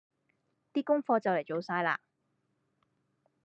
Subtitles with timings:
[0.73, 1.99] 的功課就嚟做晒喇